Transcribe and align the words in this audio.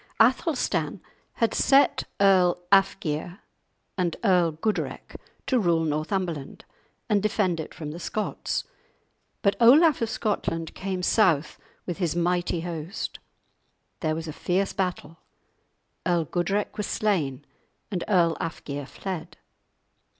Athelstan 0.19 0.99
had 1.33 1.53
set 1.53 2.05
Earl 2.19 2.57
Alfgeir 2.71 3.37
and 3.99 4.15
Earl 4.23 4.53
Gudrek 4.53 5.15
to 5.45 5.59
rule 5.59 5.83
Northumberland 5.83 6.65
and 7.07 7.21
defend 7.21 7.59
it 7.59 7.71
from 7.71 7.91
the 7.91 7.99
Scots. 7.99 8.63
But 9.43 9.55
Olaf 9.59 10.01
of 10.01 10.09
Scotland 10.09 10.73
came 10.73 11.03
south 11.03 11.59
with 11.85 11.99
his 11.99 12.15
mighty 12.15 12.61
host; 12.61 13.19
there 13.99 14.15
was 14.15 14.27
a 14.27 14.33
fierce 14.33 14.73
battle; 14.73 15.17
Earl 16.03 16.25
Gudrek 16.25 16.77
was 16.77 16.87
slain 16.87 17.45
and 17.91 18.03
Earl 18.07 18.35
Alfgeir 18.41 18.87
fled. 18.87 19.37